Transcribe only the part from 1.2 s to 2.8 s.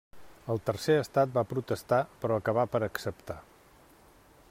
va protestar, però acabà